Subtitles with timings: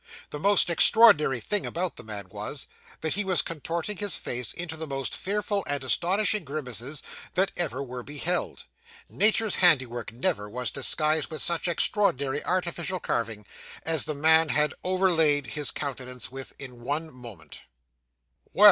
[0.31, 2.65] The most extraordinary thing about the man was,
[3.01, 7.03] that he was contorting his face into the most fearful and astonishing grimaces
[7.35, 8.63] that ever were beheld.
[9.09, 13.45] Nature's handiwork never was disguised with such extraordinary artificial carving,
[13.83, 17.61] as the man had overlaid his countenance with in one moment.
[18.53, 18.59] 'Well!